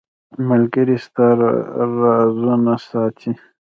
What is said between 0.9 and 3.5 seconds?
ستا رازونه ساتي.